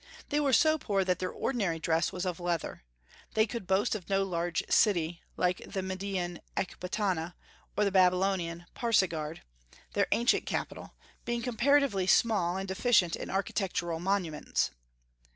They 0.29 0.39
were 0.39 0.51
so 0.51 0.79
poor 0.79 1.05
that 1.05 1.19
their 1.19 1.29
ordinary 1.29 1.77
dress 1.77 2.11
was 2.11 2.25
of 2.25 2.39
leather. 2.39 2.81
They 3.35 3.45
could 3.45 3.67
boast 3.67 3.93
of 3.93 4.09
no 4.09 4.23
large 4.23 4.63
city, 4.67 5.21
like 5.37 5.61
the 5.71 5.83
Median 5.83 6.39
Ecbatana, 6.57 7.35
or 7.77 7.83
like 7.83 7.93
Babylon, 7.93 8.65
Pasargadae, 8.73 9.41
their 9.93 10.07
ancient 10.11 10.47
capital, 10.47 10.95
being 11.23 11.43
comparatively 11.43 12.07
small 12.07 12.57
and 12.57 12.67
deficient 12.67 13.15
in 13.15 13.29
architectural 13.29 13.99
monuments. 13.99 14.71